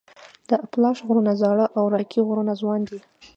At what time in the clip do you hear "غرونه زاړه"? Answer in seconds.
1.07-1.65